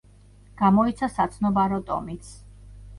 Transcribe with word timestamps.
გამოიცა 0.61 1.11
საცნობარო 1.19 1.81
ტომიც. 1.95 2.37